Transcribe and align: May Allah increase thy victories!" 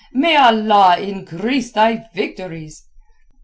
May 0.13 0.35
Allah 0.35 0.97
increase 0.99 1.71
thy 1.73 2.07
victories!" 2.15 2.87